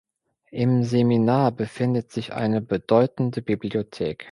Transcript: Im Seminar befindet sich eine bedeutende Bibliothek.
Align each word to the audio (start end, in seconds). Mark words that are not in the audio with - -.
Im 0.49 0.83
Seminar 0.83 1.51
befindet 1.51 2.09
sich 2.11 2.33
eine 2.33 2.59
bedeutende 2.59 3.43
Bibliothek. 3.43 4.19